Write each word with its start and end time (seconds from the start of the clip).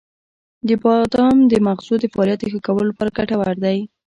•بادام 0.83 1.37
د 1.51 1.53
مغزو 1.67 1.93
د 1.99 2.05
فعالیت 2.13 2.41
ښه 2.51 2.59
کولو 2.65 2.89
لپاره 2.91 3.15
ګټور 3.17 3.55
دی. 3.65 3.77